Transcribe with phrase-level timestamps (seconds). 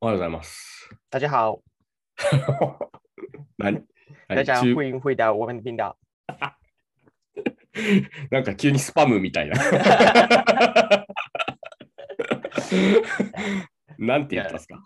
[0.00, 0.88] おはようございます。
[1.10, 1.60] 大家好，
[3.58, 3.82] 何？
[4.28, 5.96] 大家中欢迎回到我们的频道。
[8.30, 9.56] なんか急にスパムみたいな。
[13.98, 14.80] なんて言ったんですか？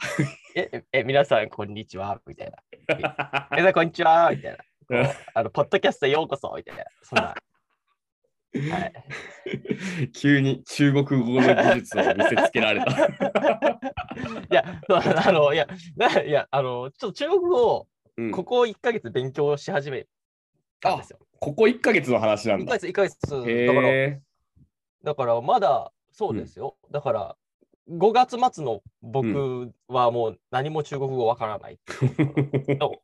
[0.54, 2.56] え、え、皆さん、こんにちは、みたいな。
[3.50, 4.58] 皆さん、こんにちは、みたいな。
[5.34, 6.84] あの、ポッドキャストへようこそ、みたいな。
[7.02, 7.34] そんな。
[8.54, 8.92] はい。
[10.12, 13.06] 急に中国語の技術を見せつけられた。
[14.50, 14.80] いや、
[15.26, 17.86] あの、いや、ないや、あの、ちょっと中国語を
[18.18, 20.06] うんここ1ヶ月勉強し始め
[20.80, 21.18] たんですよ。
[21.40, 22.78] ここ1ヶ月の話なん1ヶだ。
[22.78, 23.20] 月、1ヶ月。
[23.30, 24.20] だから、へ
[25.02, 26.76] だからまだ、そうですよ。
[26.90, 27.36] だから、
[27.90, 33.00] 5月末の僕はもう何も中国語わからないっていう の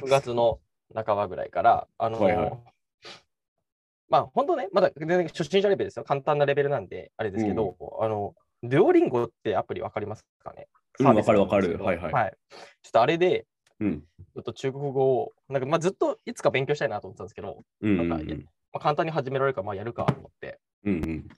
[0.00, 0.60] 6月の
[0.94, 2.52] 半ばぐらいから、あの、はいはい
[4.08, 6.04] ままあ本当ね、まだ全然初心者レベルですよ。
[6.04, 10.68] 簡単なレベルなんで、あれですけど、あの、デュオリンゴってアプリわかりますかね？
[11.00, 12.36] うんかるわかるはいはいはい。
[12.82, 13.46] ちょっとあれで、
[13.80, 14.00] うん。
[14.00, 18.42] ちょっと中国語を、なんかまあずっといつか勉強したいなと思ってたんですけど、うんうんなんかま
[18.74, 21.28] あ、簡単に始められるから、まあやるかと思って、うんうん。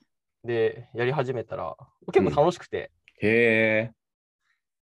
[0.44, 1.76] で、やり始めたら、
[2.12, 3.92] 結構楽しくて、へえ。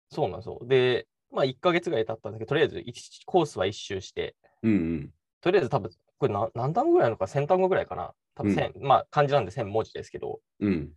[0.10, 0.60] そうなんですよ。
[0.64, 5.14] で、まあ1ヶ月ぐらい経ったんですけど、とりあえず一コースは一周して、うんうん。
[5.42, 8.14] とりあえず多分、これ何何単語ぐらいなのか、1000単語ぐらいかな？
[8.36, 10.92] 多分1000、まあ漢字なんで1000文字ですけど、うん。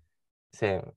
[0.57, 0.93] 1000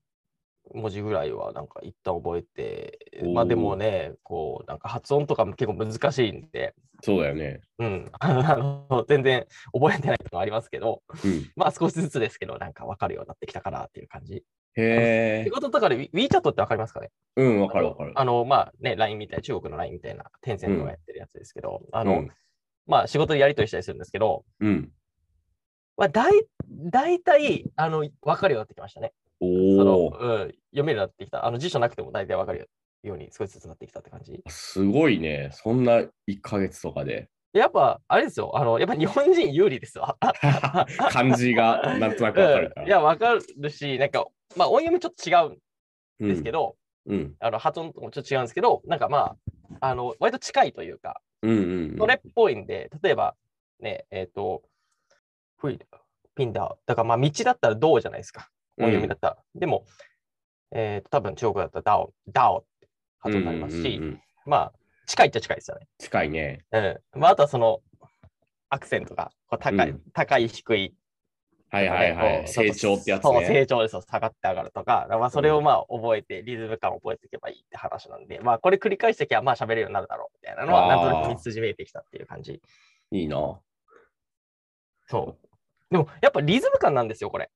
[0.72, 2.98] 文字ぐらいはなんか一旦覚えて、
[3.34, 7.60] まあでもね、こう、なんか発音とかも結構難しいんで、そうだよね。
[7.78, 11.50] うん、 あの全然覚えてないのもありますけど、うん。
[11.56, 14.42] まあ少しずつですけど、なんか分かるようになってきたかなっていう感じ。
[14.76, 15.50] へえ仕。
[15.50, 17.10] 事とかで WeChat って分かりますかね？
[17.36, 18.12] うん、わかるわかる。
[18.14, 22.30] あの、まあね、LINE みたいな、中国の LINE みたいな、テンセントがやってるやつですけど、あの、うん
[22.86, 24.90] まあ仕事でやり取りしたりするんですけど、うん。
[25.96, 26.32] まあ大
[26.70, 29.12] 大体、あの、分かるようになってきましたね。
[29.40, 30.08] そおの、お。
[30.08, 31.46] うん、読めるようになってきた。
[31.46, 32.68] あの、辞書なくても大体分かる
[33.02, 34.42] ように少しずつなってきたって感じ。
[34.48, 35.50] すごいね。
[35.52, 36.10] そんな1
[36.42, 37.28] ヶ月とかで。
[37.52, 38.50] やっぱ、あれですよ。
[38.56, 40.16] あの、やっぱ日本人有利ですよ。
[41.10, 42.82] 漢字がなんとなくわかるから。
[42.82, 47.34] うんいや、分かるし、なんか、まあ音読みちょっと違うんですけど、うん。
[47.38, 49.36] あの発音とかもちょっと違うんですけど、なんかま
[49.80, 51.98] あ、あの、割と近いというか、うんうんうん。
[51.98, 53.34] それっぽいんで、例えば、
[53.80, 54.62] ね、えっ、と、
[55.58, 55.78] フイ
[56.34, 56.76] ピンダー。
[56.86, 58.50] だからまあ道だったら道じゃないですか。
[58.78, 59.36] 音読みだったら。
[59.54, 59.86] でも、
[60.72, 62.88] えー、多分中国だったらダオ、ダオって
[63.20, 64.72] 発音になりますし、うんうんうんまあ、
[65.06, 65.86] 近いっちゃ近いですよね。
[65.98, 66.64] 近いね。
[66.72, 67.20] うん。
[67.20, 67.80] まあ、あとはその、
[68.68, 70.94] アクセントが高い、うん高い、低い、
[71.74, 72.48] はいはいはい。
[72.48, 73.46] 成長ってやつそう、ね。
[73.46, 74.02] 成長ですよ。
[74.02, 82.60] 下がって上がるとか、まあ、それをまあ覚えて、リズム感を覚えていけばいいって話なんで、まあ、これ繰り返していけば、まあ、喋れるようになるだろうみたいなのは、なんとなく道筋見えてきたっていう感じ。
[83.10, 83.60] いいな。
[85.08, 85.48] そう。
[85.90, 87.50] でも、やっぱリズム感なんですよ、これ。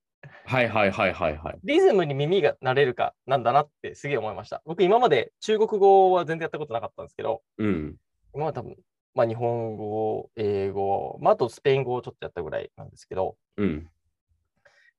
[0.44, 1.58] はいはいはいはいはい。
[1.62, 4.62] リズムに耳が慣れるかなんだなってすげえ思いました。
[4.64, 7.96] 僕、今まで中国語は全然やったことなかったんですけど、うん。
[8.34, 8.76] 今は多分、
[9.14, 13.90] まあ、日本語、英語、まあ、あとスペイン語をちょっとやったぐらいなんですけど、うん。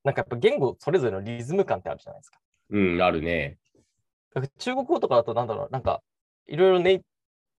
[0.04, 2.38] なんかやっぱ言語それぞれのリズム感ってあるじゃないですか。
[2.70, 3.58] うん、あるね。
[4.58, 6.02] 中国語とかだと、なんだろう、なんか、
[6.46, 7.00] いろいろネイ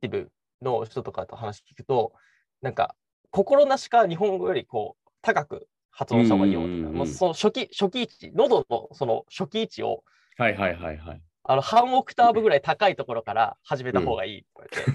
[0.01, 0.31] ティブ
[0.61, 2.13] の人とかと話聞くと、
[2.61, 2.95] なんか、
[3.29, 6.71] 心なしか日本語よりこう、高く発音した方がいいよとか。
[6.71, 10.03] うんうんうんうんもうその初期、初期位置、喉のその初期位置を、
[10.37, 11.21] はいはいはいはい。
[11.43, 14.47] あの、半オクターブぐらい高いところから始めた方がいいって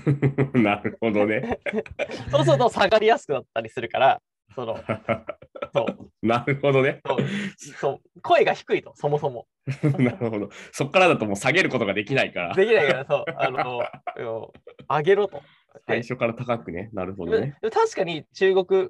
[0.05, 1.59] 言われて、 なるほどね。
[2.31, 4.23] そうすると下がりやすくなったりするから、
[4.55, 4.79] その、
[5.75, 7.03] そう、なるほどね。
[7.79, 9.47] そう声が低いと、そもそも。
[9.99, 10.51] なるほど。
[10.73, 12.55] そこからだともう下げることができないから。
[12.55, 13.81] できないから、そう、 あの、
[14.17, 15.43] うん上げろと。
[15.87, 16.91] 最初から高くね。
[16.93, 17.59] なるほどでね。
[17.61, 18.89] 確かに中国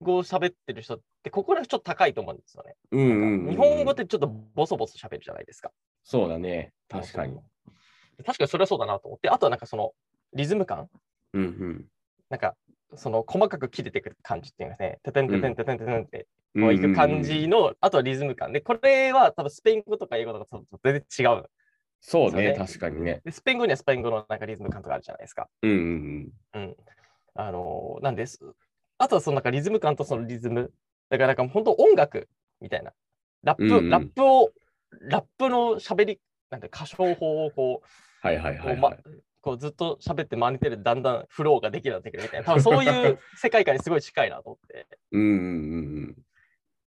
[0.00, 2.74] 語を喋ってる人って、ここらちょっと高いと思うんですよね。
[2.92, 3.50] うんうんうん。
[3.50, 5.72] 日本語ってちょっとボソボソ喋るじゃないですか。
[6.04, 6.72] そうだね。
[6.88, 7.38] 確かに。
[8.24, 9.92] 確かにそれはそうだなと思って、あとはなんかその
[10.34, 10.88] リズム感、
[11.32, 11.84] うんうん。
[12.28, 12.56] なんか
[12.96, 21.50] その細かく切れていく感じっていうかね、ててんててんててんててんってこういく感じの、あとはリズム感で、これは多分スペイン語とか英語とかと全然違う。
[22.00, 23.22] そうね、そうね確かにね。
[23.24, 25.48] でスペイン語にはスペイン語のなんかリズム感とかあるじゃないですか。
[25.62, 26.76] うんうんうん。
[27.34, 28.40] あのーなんです。
[28.98, 30.72] あとはそのなんかリズム感とそのリズム。
[31.08, 32.28] だからなんか本当音楽
[32.60, 32.92] みたいな。
[33.44, 34.50] ラップ、うんうんラップを、
[35.00, 36.20] ラップの喋り、
[36.50, 38.80] なんて歌唱法をこう、はいはいはい。
[39.42, 42.46] こうずっと喋って真似てるとだんだんフローができるようになってくるみたいな。
[42.46, 44.86] 多分 そういう世界観にすごい近いなと思って。
[45.10, 46.16] うんうんうんうん。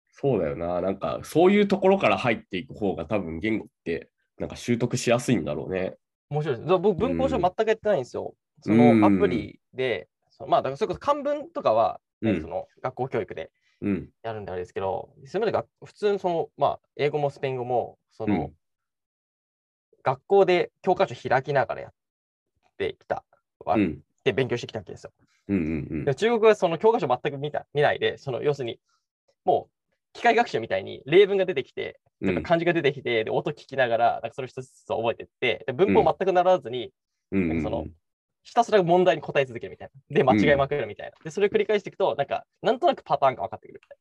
[0.09, 0.81] そうだよな。
[0.81, 5.97] なんか、そういうところから入っていく方が多分言語って、なんか習得しやすいんだろうね。
[6.31, 6.79] 面白いです。
[6.79, 8.35] 僕、文法書うん全くやってないんですよ。
[8.63, 14.11] そうんのアプリで、そのまあ、だからそれこそ漢文とかは、ねうんその学校教育でうん。
[14.23, 18.55] やるんであれですけど、それまでが普通にその、まあ、英語もスペイン語も、その、うん
[20.05, 21.93] 学校で教科書開きながらやっ
[22.79, 23.25] てきた、
[23.65, 24.01] わうん。
[24.25, 25.13] で勉強してきたわけですよ。
[25.49, 28.79] うんうんで中国はその教科書全く見た見ないで、その要するに、
[29.45, 29.73] もう
[30.13, 32.35] 機械学習みたいに例文が出てきて、うん。
[32.35, 36.93] なんか漢字が出てきて、で音聞きながら、なんかそれ一つずつ覚えてって、で文法全く習わずに、
[37.33, 37.87] うんその
[38.43, 40.17] ひたすら問題に答え続けるみたいな。
[40.17, 41.13] で、間違いまくるみたいな。
[41.23, 43.99] で、それを繰り返していくと、なんか、なんとなくパターンが分かってくるみたい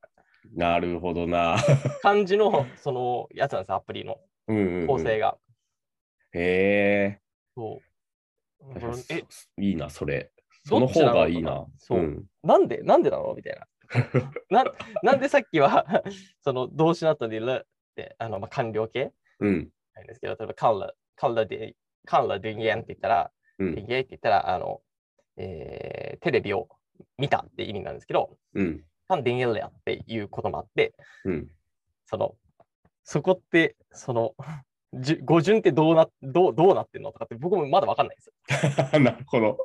[0.56, 1.56] なるほどな。
[1.56, 1.60] な
[2.02, 5.38] 感じの、そのやつなんですよ、アプリのうんうんうん構成が。
[6.32, 7.20] へえ。
[7.56, 7.87] そう。
[9.10, 9.24] え、
[9.62, 10.32] いいな、それ。
[10.66, 11.66] その方がいいな。
[11.78, 13.68] そううんなんでなんでなのみたいな。
[14.64, 14.72] な
[15.02, 15.86] なんでさっきは、
[16.44, 17.66] その動詞の後にルっ
[17.96, 19.14] て、あの、まあ、完了形？
[19.40, 19.70] うん。
[19.96, 21.76] なんですけど、例えば、カンラ、カンラで、
[22.06, 24.82] カンラでんげんって言ったら、うんでんげんって言ったら、あの、
[25.38, 26.68] えーテレビを
[27.18, 28.84] 見たって意味なんですけど、うん。
[29.08, 30.94] カンでんげんれやっていうこともあって、
[31.26, 31.52] うん。
[32.06, 32.36] その、
[33.04, 34.36] そこって、その、
[35.24, 39.00] 語順ってどうなどうどうなってんのとかって僕もまだわかんないんですよ。
[39.00, 39.58] なるほど。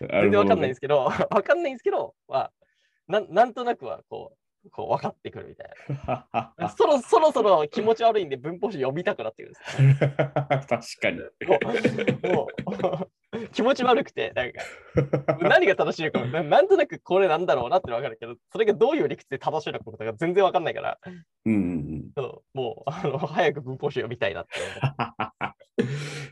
[0.00, 1.12] 全全然わかんないんですけど、わ
[1.42, 2.52] かんないんですけど、まあ、
[3.08, 4.38] なんなんとなくはこう、
[4.70, 5.68] こう分かってくるみたい
[6.06, 6.70] な。
[6.76, 10.10] そろそろそろ気持ち悪いんで文法書読みたくなってくるんですよ。
[10.38, 10.68] 確
[11.00, 11.20] かに。
[12.30, 20.98] もうもう気持ち悪くて、なんか何が正しいのかな、なんとなくこれなんだろうなってわかるけど、それがどういう理屈で正しいのかとか全然わかんないから、
[21.44, 24.52] うんうんそうもうあの早く文法書読みたいなって。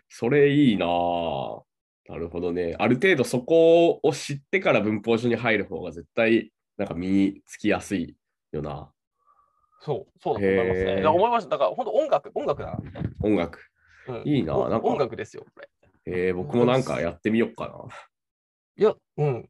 [0.09, 1.63] それいいなぁ
[2.09, 2.77] なるほどね。
[2.79, 8.15] ある程度そこを知ってから文法書に入る方が絶対なんか身につきやすい
[8.56, 8.91] よな。
[9.81, 11.06] そう、そうだと思いますね。
[11.06, 11.51] 思いました。
[11.51, 12.79] だから本当音楽、音楽だな。
[13.23, 13.59] 音楽。
[14.09, 15.69] うんいいなおなんか音楽ですよ、これ。
[16.06, 17.75] えー、僕もなんかやってみようかな。
[18.77, 19.49] いや、うん。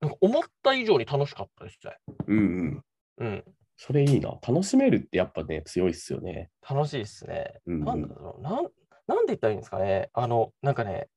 [0.00, 1.96] なんか思った以上に楽しかったですね。
[2.26, 2.84] うんうん。
[3.18, 3.44] うん。
[3.76, 4.38] それいいな。
[4.46, 6.50] 楽しめるってやっぱね、強いっすよね。
[6.68, 7.60] 楽しいですね。
[7.66, 8.68] うんうんなんだろうなん、
[9.06, 10.10] なんで言ったらいいんですかね。
[10.12, 11.08] あの、なんかね、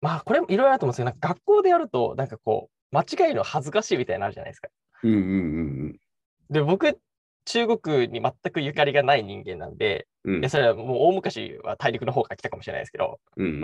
[0.00, 4.68] まあ、これもいろいろあると思うんですけど、なんか学校でやると、なんかこう、間違いの恥ずかしいみたいになるじゃないですか。
[5.02, 5.22] うんうんう
[5.88, 6.00] ん
[6.50, 6.98] で、僕、
[7.46, 10.34] 中国に全くゆかりがない人間なんで、うん。
[10.34, 13.60] うんいや、それはもう大昔は大陸の方から来たかもしれないですけど、うん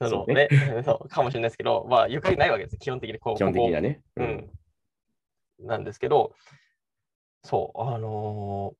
[0.00, 0.48] そ そうのね、
[0.84, 3.36] そうかもしれないですけど、まあ、ゆかりないわけです、基本的にこう。
[3.36, 4.00] 基本的にはね。
[4.16, 4.50] うん。
[5.60, 6.34] なんですけど、
[7.42, 8.78] そう、あのー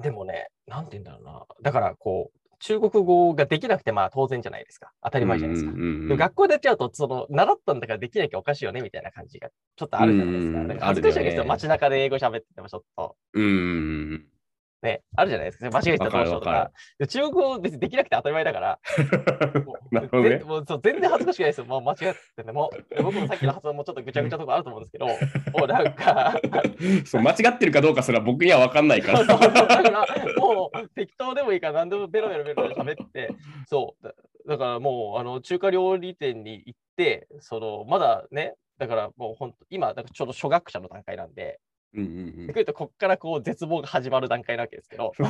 [0.00, 1.46] でもね、なんて言うんだろうな。
[1.60, 4.92] だから、こう、中国語ができなくて、まあ当然じゃないですか。
[5.02, 5.72] 当たり前じゃないですか。
[5.72, 10.60] うんうんうんでも学校でやっちゃうと、その、習ったんだからできなきゃおかしいよね、みたいな感じがちょっとあるじゃないですか。
[10.60, 11.42] うんか恥ずかしいわけですよ。
[11.42, 13.16] ね街中で英語喋っててもちょっと。
[13.34, 14.26] うん。
[14.82, 15.70] ね、あるじゃないですか。
[15.70, 16.72] 間違えたらどうしようとわかか。
[16.98, 18.78] で中国語別にできなくて当たり前だから、
[19.64, 21.66] も うなるほどねぜもうそう全然恥ずかしくないですよ。
[21.66, 21.98] もう間違っ
[22.36, 22.70] てても。
[22.90, 26.34] で僕もさっきの発音もちょっとぐちゃぐちゃとこあると思うんですけど、もうなんか、
[27.06, 29.82] そう間違ってるかどうかすら僕には分かんないかそうそうそうだら。
[29.82, 30.06] から
[30.36, 33.30] もう適当でもいいから何でもベロベロベロベロ喋って、
[33.66, 34.04] そう。
[34.04, 34.12] だ
[34.44, 41.60] だからもうあの中華料理店に行って、そのまだね、だからもう本当、今、だからちょうど初学者の段階なんで、
[41.94, 45.26] うんうんでくるとこっからこう絶望が始まる段階なわけですけど、うん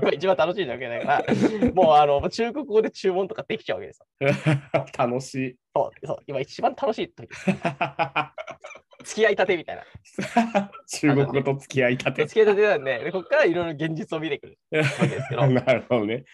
[0.00, 4.06] 今一番楽しいわけだから、もうあの中国語で注文とかできちゃうわけですよ。
[4.96, 5.56] 楽しい。
[5.74, 7.46] そうそう今一番楽しい時です。
[9.04, 10.70] 付き合いたてみたいな。
[10.86, 12.26] 中国語と付き合いたて。
[12.26, 16.24] 付き合いたてなんで、でここからいろいろ現実を見てくるわけですけど、 なるほどね。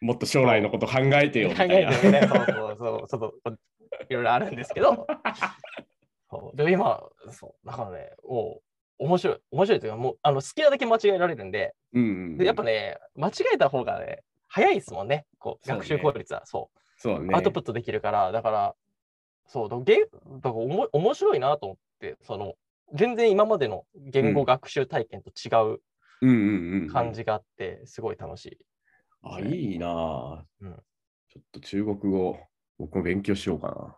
[0.00, 1.62] もっと将来のこと考えてよみ考。
[1.64, 3.58] えてね、そうそうそう、ちょっと
[4.10, 5.06] いろいろあるんですけど、
[6.30, 7.13] そうで今、そう、
[7.64, 8.60] だからね、も
[8.98, 16.44] う面白い、面白いというか、もうあの好きなだけ間違えられるんで、うんうんでやっぱね、間違えた方がね、早いですもんね、こう学習効率は。
[16.46, 17.34] そうそうね。
[17.34, 18.74] アウトプットできるから、だから、
[19.46, 20.08] そう、だゲだ
[20.40, 22.54] からおも面白いなと思って、その、
[22.92, 25.80] 全然今までの言語学習体験と違う
[26.22, 26.88] うんうんうん。
[26.88, 27.12] 感。
[27.12, 28.58] じがあって、すごい楽しい。
[29.22, 30.82] あ、いいなぁうん
[31.28, 32.38] ちょっと中国語、
[32.78, 33.96] 僕も勉強しようかな。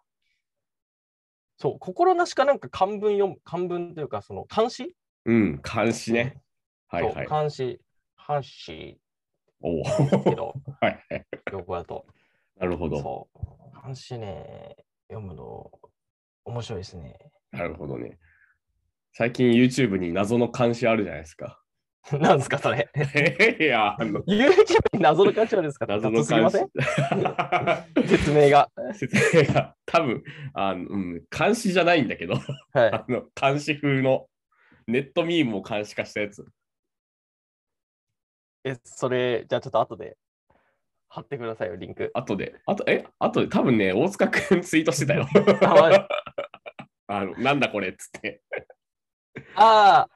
[1.57, 4.95] そう、心なしかなんか漢文読む、漢文というか、その漢詩？
[5.25, 6.41] うん、監視ね。
[6.89, 7.27] はいはい。
[7.27, 7.81] 漢詩、
[8.17, 8.99] 漢詩
[9.61, 10.23] おお。
[10.25, 12.07] けど、 はいだと。
[12.59, 13.01] なるほど。
[13.01, 14.77] そう、漢詩ね、
[15.09, 15.71] 読むの
[16.45, 17.19] 面白いですね。
[17.53, 18.19] なるほどね。
[19.13, 21.63] 最近 YouTube に謎の監視あるじゃないですか。
[22.21, 22.89] なんですか、それ？
[23.61, 25.87] いや、あの、YouTube に謎の漢詩あるんですか？
[25.87, 28.09] 謎の雑すぎません監視。
[28.19, 28.71] 説明が。
[28.95, 32.35] 説明が多分あの、うん、監視じゃないんだけど、
[32.73, 32.93] はい。
[32.93, 34.27] あの監視風の
[34.87, 36.45] ネットミームを監視化したやつ。
[38.65, 40.17] え、それ、じゃあちょっと後で
[41.09, 42.11] 貼ってくださいよ、リンク。
[42.15, 45.27] 後で、あと、え、後で多分ね、大塚くん ツイートしてたよ。
[47.07, 48.43] あ のなんだこれっつって。
[49.55, 50.09] あ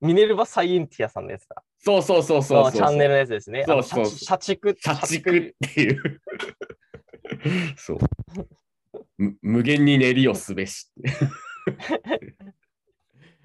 [0.00, 1.62] ミネルヴァ・サイエンティアさんのやつだ。
[1.78, 2.72] そうそうそうそうそう。
[2.72, 3.64] チャンネルのやつですね。
[3.66, 4.76] そうそう社畜。
[4.78, 6.20] 社畜っていう。
[7.76, 7.98] そう。
[9.20, 10.90] む無限に練りをすべし。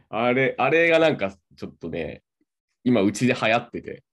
[0.08, 2.24] あれ、あれがなんかちょっとね、
[2.86, 4.04] 今うちで流行ってて。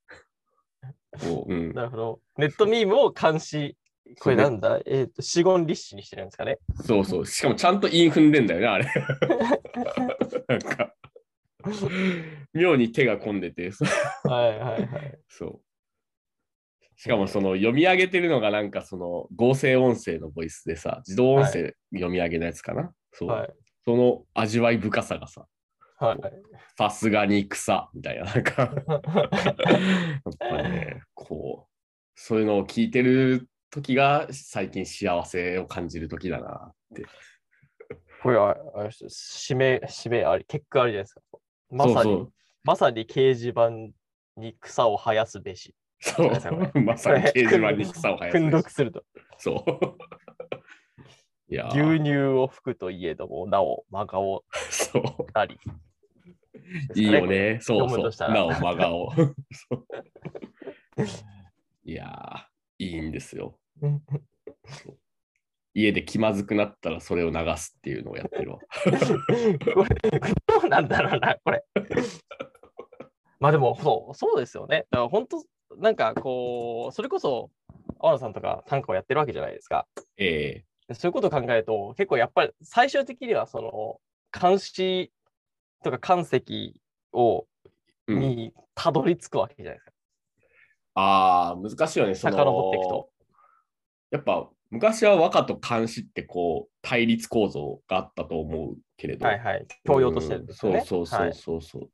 [1.21, 2.21] こううん、なるほど。
[2.39, 3.77] ネットミームを監視。
[4.19, 4.81] これなんだ？
[4.85, 6.59] えっ、と、死言立志にしてるんですかね？
[6.85, 7.27] そうそう。
[7.27, 8.87] しかもちゃんと韻踏んでんだよね、あれ。
[10.49, 10.95] なんか、
[12.53, 13.71] 妙に手が込んでて、
[14.25, 15.19] はいはいはい。
[15.29, 15.61] そう。
[16.97, 22.93] しかもその読み上げてるのがなんかその合成音声のボイスでさ、自動音声読み上げのやつかな？
[23.13, 23.29] そう。
[23.29, 23.53] はい。
[23.85, 25.47] その味わい深さがさ、
[25.99, 26.19] はい。
[26.77, 29.03] さすがに草みたいな、なんか、 やっ
[30.39, 31.73] ぱね、こう、
[32.15, 37.05] そういうのを聞いてる時が最近幸せを感じる時だなって。
[38.23, 41.23] これは、あれです指名、指名あり、結果ありじゃないですか。
[41.71, 42.33] まさに、そうそう。
[42.65, 43.71] まさに掲示板
[44.37, 45.75] に草を生やすべし。
[46.03, 46.31] そう
[46.81, 49.05] まさに掲示板に草を生やす訓読すると。
[49.39, 49.99] そう。
[51.49, 55.03] いやー、牛乳を吹くといえども、なお、真顔そう。
[55.33, 55.61] なり。
[56.97, 57.59] いいよね。
[57.61, 59.13] そうそうなお真顔。
[59.15, 59.27] そ
[59.77, 59.87] う
[61.85, 63.57] いやー、いいんですよ。
[65.75, 68.59] 家で気まずくなったらそれを流すっていうのをやってるわ。
[70.47, 71.65] どうなんだろうな、これ。
[73.39, 74.87] まあでも、そう、そうですよね。
[74.91, 75.45] だから本当、
[75.83, 77.51] なんかこう、それこそ、
[77.99, 79.89] 青野さんとか短歌をやってるわけじゃないですか。
[80.17, 84.01] えでそういうことを考えると、結構やっぱり最終的には、その、
[84.33, 85.13] 監視
[85.83, 86.81] とか関石
[87.13, 87.47] を、
[88.09, 89.93] えうんにたどり着くわけじゃないですか。
[90.95, 92.15] ああ、難しいよね。
[92.15, 93.11] その遡っていくと。
[94.11, 99.27] やっぱ昔は和歌と漢詩ってこう対立構造があったと思うけれど。
[99.27, 99.67] はいはい。
[99.85, 100.79] 教養としてるんですよね。
[100.79, 101.91] うんそうそうはいそうそう。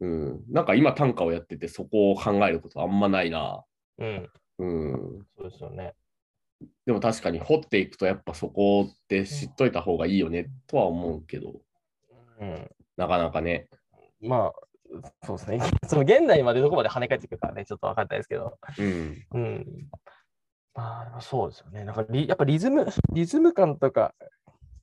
[0.00, 3.64] うん、なんか今短歌をやっててそこを考えることあんまないな。
[3.98, 4.30] うん。
[4.58, 5.94] うん、そうですよね。
[6.86, 11.60] でも確かに掘っていくとやっぱそこって知っといた方がいいよねとは思うけど、
[12.40, 12.70] うん。
[12.96, 13.68] なかなかね。
[14.20, 14.66] まあ、
[15.26, 15.60] そうですね。
[15.86, 18.58] その現代までどこまで跳ね返ってくるかね、ちょっと分かんないですけど。
[18.78, 19.26] うん。
[19.32, 19.90] うん。
[20.74, 21.84] まあ、そうですよね。
[21.84, 24.14] なんかリ、やっぱリズム、リズム感とか、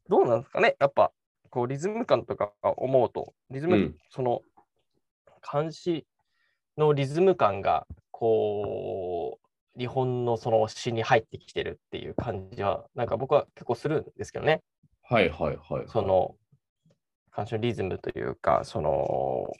[0.09, 0.75] どうなんですかね。
[0.79, 1.11] やっぱ、
[1.49, 4.41] こう、リズム感とか思うと、リズム、うんその、
[5.43, 6.07] 漢詩
[6.77, 9.39] のリズム感が、こ
[9.75, 14.61] う、日本のその詩に入ってきてるっていう感じは、なんか僕は結構するんですけどね。
[15.03, 15.85] はいはいはい。
[15.87, 16.35] その、
[17.31, 19.51] 漢詩のリズムというか、その、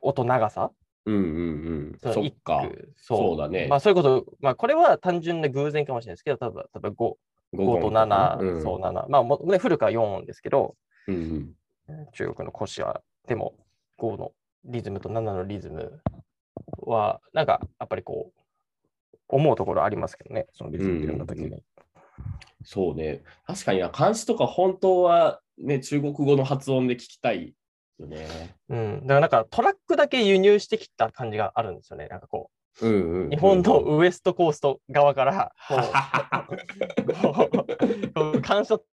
[0.00, 0.70] 音長さ
[1.06, 2.12] うんうんうん。
[2.12, 2.68] そっか。
[2.68, 7.18] 句そうだねまあそういうこと、まあこれは単純な偶然かもしれないですけど、例えば例えば 5, 午
[7.78, 9.08] 5と7、そう7。
[9.08, 10.76] まあもうね、古くは4音ですけど、
[11.08, 11.14] うん
[11.88, 12.06] うん。
[12.12, 13.54] 中国の古詩は、でも
[13.98, 14.32] 5の
[14.64, 16.00] リズムと7のリズム
[16.78, 18.40] は、なんかやっぱりこう、
[19.28, 21.48] 思うところありますけどね、そのリズムって読んだ時に。
[21.48, 21.62] うん
[22.64, 23.22] そうね。
[23.46, 27.54] 確かにな、漢詩とか本当はね、中国語の発音で聞きたい
[27.98, 28.54] よね。
[28.68, 32.08] うん、だからなんかトラックだけ輸入してきた感じがあるんですよね。
[32.08, 32.50] なんかこ
[32.80, 33.30] うんうん、うう、ん。
[33.30, 37.12] 日本のウエストコースト側から、こう、
[38.14, 38.42] こう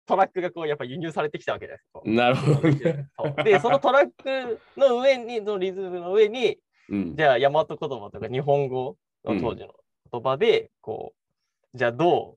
[0.06, 1.85] トラックがこうやっぱ輸入されてきたわけです。
[1.92, 9.75] こうなるほどで、そのトラックの上に、のリズムの上に、うんじゃあ、大和言葉とか日本語の当時の
[10.12, 11.14] 言葉で、こ
[11.75, 12.37] う、じゃあど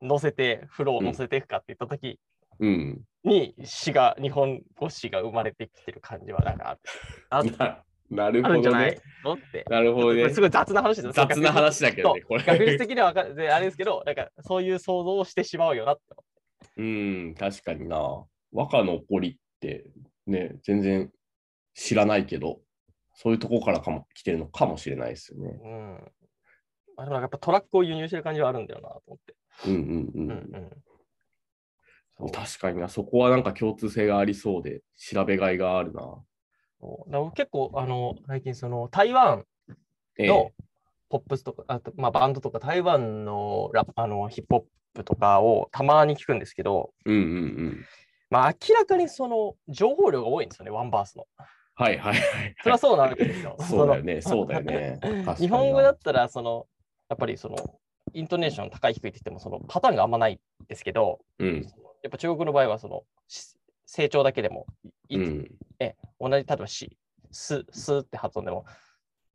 [0.00, 2.18] う乗せて、フローを乗せていくかって言ったとき
[2.60, 3.00] うん。
[3.24, 6.78] に、詩が、日本語詩が生まれてきてる感じはなんか
[7.30, 7.64] あるあ
[8.10, 9.40] ななるあるんじゃないほどね。
[9.42, 9.64] のって。
[9.68, 10.30] なるほどね。
[10.30, 12.42] すごい雑な話ですよ雑な話だけどね、これ。
[12.42, 16.02] 学術的にはわかであれですけど、なんかそういう想像をしてしまうよなって。
[16.76, 18.24] うん、確かにな。
[18.52, 19.90] 和歌の起こりって
[20.26, 21.10] ね、全然
[21.74, 22.60] 知らないけど、
[23.14, 25.60] そういうとこからかも来てるのかもしれないですよね。
[25.62, 26.12] うん。
[26.96, 29.34] あでもやっぱトラックを輸入してる感じはあるんだよなと思って。
[29.66, 30.30] うんうんうん。
[30.30, 30.70] うん
[32.34, 36.22] 確かにな、そこはなんか共通性がありそうで、調べがいがあるな。
[37.34, 39.46] 結構、あの、最近その台湾
[40.18, 40.50] ええの
[41.08, 47.22] ポップスとか、あとまあ、バンドとか台湾のラップあのヒップホップとかをたまに聞くんですけど、うんうんう
[47.68, 47.86] ん。
[48.30, 51.26] まあ、明らかにその情報量が多いんですよね、ワンバースの。
[51.74, 52.54] はいはいはい。
[52.60, 53.56] それはそうなわけですよ。
[53.58, 55.00] そうだよね、 そそうだよね。
[55.38, 56.66] 日本語だったら、その、
[57.08, 57.56] やっぱりその、
[58.12, 61.62] イントネーション高い低いって言っても、そのパターンがあんまないんですけど、うん。
[62.02, 63.56] やっぱ中国の場合は、その、し
[63.86, 64.66] 成長だけでも、
[65.08, 65.58] いうん。
[65.80, 66.96] え同じ、例えばし、
[67.30, 68.64] す、すって発音でも、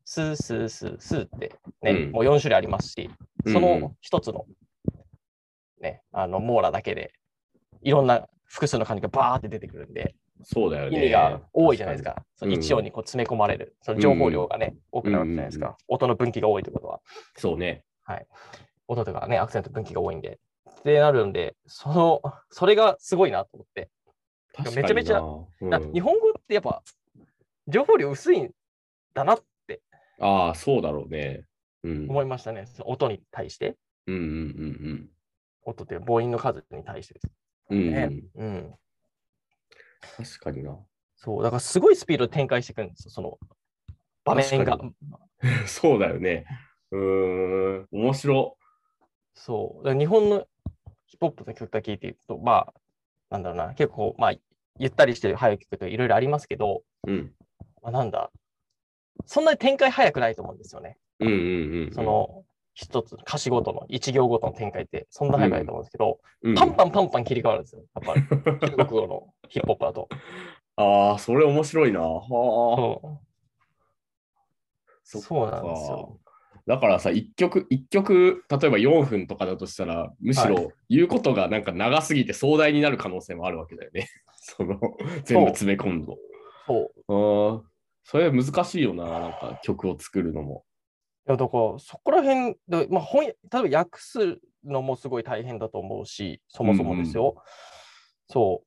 [0.06, 3.10] す、す、す、すってね、うんもう4種類ありますし、
[3.46, 4.46] そうんの一つの、
[5.82, 7.14] ね、あの、網羅だけで、
[7.82, 10.98] いろんな複数の漢字がバーって出てくるんで、そうだよね。
[10.98, 12.24] 意味が多いじゃないですか。
[12.36, 15.78] そのうん一音にこう詰め込まれる、その情報量がね、多くなるわけじゃないですか。
[15.88, 17.00] 音の分岐が多いってことは。
[17.38, 17.84] そうね。
[18.88, 20.40] 音とかね、アクセント分岐が多いんで。
[20.70, 23.90] ってなるんで、その、それがすごいなと思って。
[24.54, 26.84] 確かになめちゃめちゃうんだ日本語ってやっぱ、
[27.68, 28.52] 情報量薄いん
[29.14, 29.82] だなって
[30.20, 31.44] ああ、そうだろうね。
[31.84, 32.10] うん。
[32.10, 32.66] 思いましたね。
[32.68, 33.76] その音に対して、
[34.08, 35.10] うんうんうん
[35.66, 37.28] 音っていう母音の数に対してです
[37.70, 37.78] うん。
[37.80, 38.24] うん、ね。
[38.36, 38.76] うん。
[40.18, 40.78] 確かにな。
[41.16, 43.40] そう、だからすごいスピードで展開していくんですよ、その
[44.24, 44.94] 場面が確。
[45.68, 46.46] そうだよね。
[46.92, 47.88] うーん。
[47.92, 48.58] 面白。
[49.34, 49.98] そう。
[49.98, 50.48] 日本の
[51.08, 52.74] ヒップホップの曲が聴いていると、まあ、
[53.30, 54.34] なんだろうな、結構、まあ、
[54.78, 57.34] ゆったりしてる速い曲とかいろいろありますけど、うん。
[57.82, 58.32] まあ、なんだ、
[59.26, 60.98] そんなに展開速くないと思うんですよね。
[61.20, 61.92] うんうんうん。
[61.94, 62.45] そ、の、
[62.76, 67.82] 一つ、歌詞ごとの、一行ごとの展開って、そんな速くないと思うんですけど、うん、パンパンパンパン切り替わるんですよ。
[67.96, 68.22] やっぱり、
[68.70, 70.10] 中国語のヒップホップだと。
[70.76, 72.02] ああ、それ面白いな。
[72.02, 73.26] はあ。
[75.06, 76.20] そうなんですよ。
[76.68, 84.10] だからさ、一曲、一曲、例えば4分とかだとしたら、むしはろ言うことがなんか長すぎて壮大になる可能性もあるわけだよね。
[84.36, 84.80] その、
[85.24, 86.18] 全部詰め込むと。
[86.68, 87.54] そう。
[87.54, 87.62] ああ、
[88.04, 90.66] それ難しいよな、なんか曲を作るのも。
[91.28, 93.36] いやだからそこら辺で、まあ、翻例
[93.68, 97.44] えば訳すのもすごい大変だと思うし、そもそもですよ。
[98.28, 98.64] そ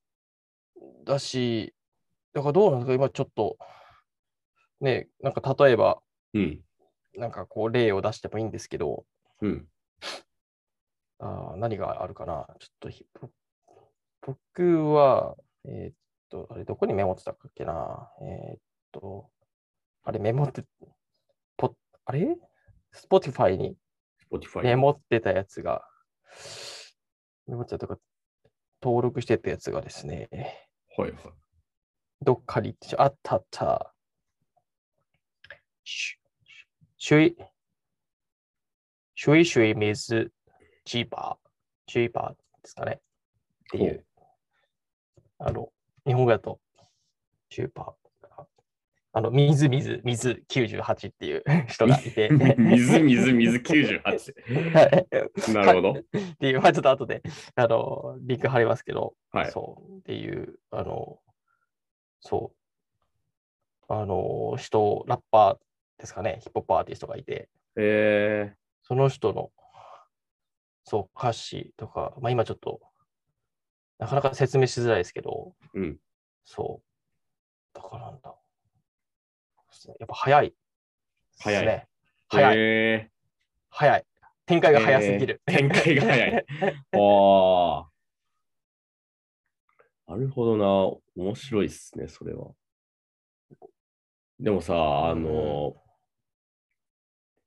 [0.76, 1.04] う。
[1.04, 1.74] だし、
[2.32, 3.56] だからどうなんですか、今ちょっと、
[4.80, 6.00] ね、なんか例えば、
[6.34, 6.60] うん。
[7.16, 9.04] なんかこう例を出してもいいんですけど、
[9.40, 9.68] うん。
[11.20, 12.46] あー何があるかな？
[12.60, 13.30] ちょっと
[14.20, 15.94] 僕は、えーっ
[16.28, 18.08] と、あれどこにメモってたっけな？
[18.22, 18.58] えーっ
[18.92, 19.28] と、
[20.04, 20.64] あれメモって、
[21.56, 21.74] ポ
[22.04, 22.36] あれ？
[23.10, 23.76] ?Spotify に
[24.30, 24.62] Spotify。
[24.62, 25.84] メモってたやつが、
[27.46, 27.98] メモってたとか、
[28.82, 30.28] 登録してたやつがですね、
[30.96, 31.20] はいはい。
[32.22, 33.94] どっかにあったあった。
[35.84, 36.18] し
[36.98, 37.36] しゅい、
[39.14, 40.32] しゅいしゅい水、
[40.84, 41.48] チーパー、
[41.86, 43.00] チーパーですかね。
[43.00, 43.00] っ
[43.70, 44.04] ていう、
[45.38, 45.72] あの、
[46.06, 46.60] 日本語だと、
[47.48, 48.07] チーパー。
[49.18, 52.30] あの、水、水、水98っていう 人がいて。
[52.56, 54.00] 水、水、水98。
[54.72, 55.98] はいなるほど。
[55.98, 56.02] っ
[56.38, 57.24] ていう、まあ、ちょっと後で、
[57.56, 59.50] あの、リンク貼りますけど、はい。
[59.50, 61.18] そう、っていう、あの、
[62.20, 62.52] そ
[63.88, 65.58] う、あの、人、ラッパー
[65.98, 68.54] ですかね、ヒップホップアーティストがいて、え
[68.84, 69.50] その人の、
[70.84, 72.80] そう、歌詞とか、まあ今ちょっと、
[73.98, 75.98] なかなか説明しづらいですけど、ー、うん。
[76.44, 78.32] そう、だからなんだ。
[79.98, 80.54] やっぱ早い、
[81.38, 81.86] 早いね。
[82.28, 83.10] 早い、え
[83.70, 84.04] 早い。
[84.46, 85.42] 展開が早すぎる。
[85.46, 86.46] えー展開が早い。
[86.92, 87.88] ー、あ
[90.06, 90.12] あ。
[90.12, 91.22] なるほどな。
[91.22, 92.52] 面白いっすね、それは。
[94.40, 95.76] でもさ、あの、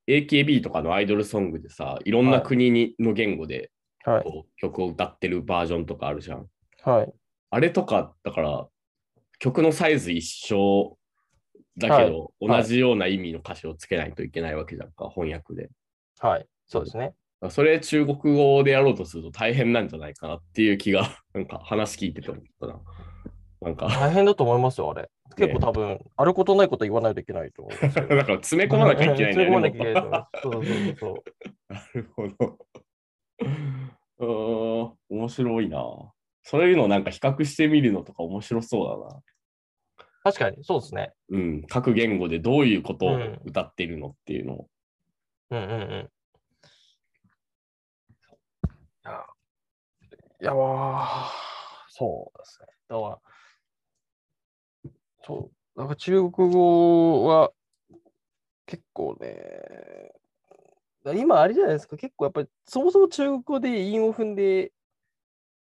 [0.08, 3.72] AKB とかのアイドルソングでさ、いろんな国にの言語で
[4.04, 4.46] はい。
[4.58, 6.48] 曲を歌ってるバージョンとかあるじゃん。
[6.84, 7.14] はい。
[7.52, 8.68] あれとか、だから、
[9.40, 10.98] 曲のサイズ一緒
[11.82, 15.70] だけど、はい同じような意味の歌詞をつけないといけないわけじゃんか、翻訳で。
[16.20, 16.46] はい。
[16.68, 17.14] そうですね。
[17.50, 22.80] それ中国語でやろうとすると大変なんじゃないかなっていう気が、 なんか話聞いてて思ったな。
[23.62, 25.10] なんか、大変だと思いますよ、あれ。
[25.38, 28.08] 結構多分、あることないこと言わないといけないと思いますよ。
[28.10, 29.50] だから詰め込まなきゃいけないんだよね。
[29.50, 30.94] 詰め込まなきゃいけないと思います。
[30.94, 32.58] そうそうそうなるほど。
[34.20, 36.12] うーん、面白いな。
[36.44, 39.22] そういうのなんか比較してみるのとか面白そうだな。
[40.24, 41.14] 確かに、そうですね。
[41.30, 44.68] うん、各言語でどういうことをうん歌っているのっていうのを。
[45.50, 46.10] うんうんうん。
[49.04, 49.26] いや、
[50.42, 51.08] いやわー
[51.90, 52.68] そうですね。
[52.88, 53.20] だか
[54.86, 54.92] ら、
[55.24, 57.52] そう、なんか中国語は
[58.68, 60.14] 結構ね、
[61.04, 64.72] だ今あれじゃないですか、結構やっぱりそもそも中国語で韻を踏んで、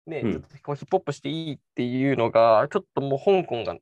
[0.06, 3.80] ね、うんちょっとヒップホップしていいっていうのが、ちょっともう香港がうん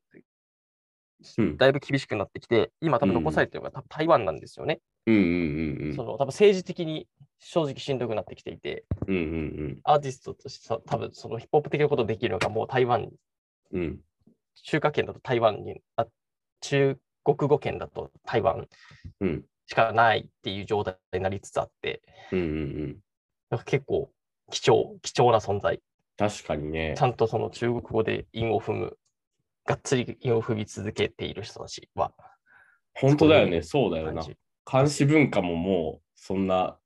[1.57, 4.79] だいぶ厳しくなってきて、今多分残されてるのが多分台湾なんですよね。
[5.05, 7.07] 多分政治的に
[7.39, 8.85] 正直しんどくなってきていて、
[9.83, 13.09] アーティストとしてさ多分そのヒップホップ的なことできるのがもう台湾、うん
[13.73, 13.99] うん。
[14.63, 16.07] 中華圏だと台湾に、あ
[16.61, 18.67] 中国語圏だと台湾
[19.19, 19.45] うん。
[19.67, 22.01] しかないっていう状態になりつつあって、
[22.31, 24.11] なんか結構
[24.51, 25.81] 貴重、貴重な存在。
[26.17, 26.95] 確かにね。
[26.97, 27.01] ち。
[27.01, 28.97] ゃんとその中国語で韻を踏む、
[29.65, 32.13] がっつり韻を踏み続けている人たちは
[32.93, 33.61] 本当だよね。
[33.61, 34.23] そうだよな。
[34.71, 36.77] 監視文化ももうそんな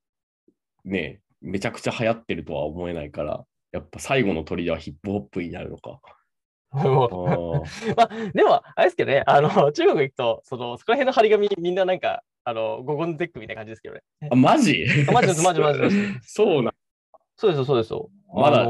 [0.84, 6.00] ねめちゃくちゃ流行ってるとは思えないから、やっぱ最後の砦はヒップホップになるのか。
[6.72, 14.02] まあ、でも、あれですけどね、あの、中国行くと、その、そこら辺の張り紙、みんななんか、あの、ゴゴンテックみたいな感じですけどね。
[14.30, 14.86] あ、マジ？
[15.08, 15.80] あマジですマジマジ
[16.22, 16.74] そうなん
[17.38, 18.12] そうですよ、そうですよ。
[18.32, 18.68] まだ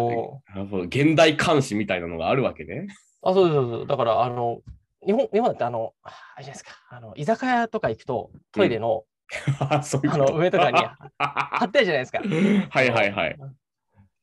[0.85, 2.87] 現代監視みたいなのがあるわけね。
[3.21, 3.87] あ、そうそうです。
[3.87, 4.61] だから、あの、
[5.05, 9.05] 日本、日本だって、あの、ああれじゃないですか、あの、居酒屋とか行くと、トイレの、う
[10.07, 12.19] いうあの、上とかに貼ってあるじゃないですか。
[12.71, 13.37] はいはいはい。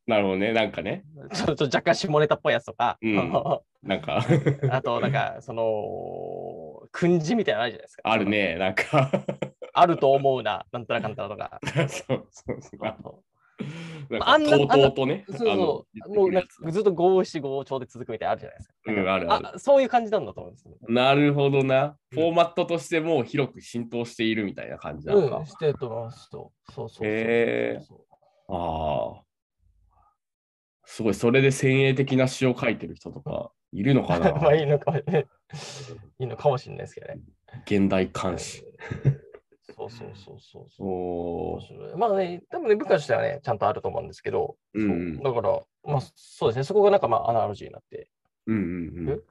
[0.07, 0.53] なるほどね。
[0.53, 1.05] なんかね。
[1.33, 3.17] ちょっと若干下ネタっぽいやつとか、うん
[3.83, 4.25] なんか
[4.73, 8.03] あと、なんか、その、訓示みたいなのあるじゃないですか。
[8.05, 8.25] ある。
[8.25, 8.57] ね。
[8.57, 9.11] なんか
[9.73, 11.61] あると思うな、なんたらかんたらとか。
[11.89, 13.23] そうそうそう。
[14.21, 15.25] あんなとうとうとね。
[15.29, 18.75] そうそう、もうなんかずっと五七五調で続くみたいなのあるじゃないですか。
[18.87, 20.75] うんあるあるあそういう感じなんだと思うんですよ。
[20.89, 21.85] なるほどな。
[21.85, 25.39] うんフォーマットとしてもう広く浸透しているみたいな感じなのか。
[25.39, 26.29] うん、してると思います。
[26.31, 27.99] そうそうそうそうへーそう
[28.49, 29.27] ああ。
[30.87, 35.05] すごい、それで先鋭的な詩を書いてる人とかいるのかな まあいいのかい
[36.21, 37.21] いのかもしれないですけどね。
[37.67, 38.65] 現代監視。
[39.77, 41.97] そうそうそうそう面白い。
[41.97, 48.09] まあね、多分ね、部下としてはね、ちゃんとあると思うんですけど、うんだから、まあそうですね、そこがなんかまあアナロジーになって、
[48.47, 49.23] うんうんうん。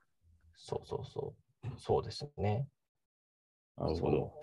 [0.55, 2.67] そうそうそう、そうですね。
[3.75, 4.33] なるほど。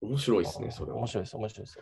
[0.00, 0.98] 面白いですね、それは。
[0.98, 1.06] 面。
[1.06, 1.78] 白いです、面白いです。